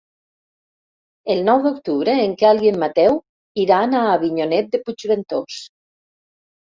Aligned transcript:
El 1.33 1.41
nou 1.49 1.59
d'octubre 1.65 2.15
en 2.21 2.33
Quel 2.39 2.61
i 2.67 2.71
en 2.73 2.79
Mateu 2.83 3.19
iran 3.65 3.93
a 3.99 4.01
Avinyonet 4.15 4.71
de 4.77 4.81
Puigventós. 4.89 5.59